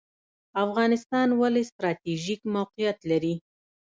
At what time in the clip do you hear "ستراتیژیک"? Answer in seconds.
1.71-2.41